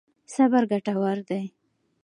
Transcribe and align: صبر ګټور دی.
صبر 0.33 0.63
ګټور 0.71 1.17
دی. 1.27 1.43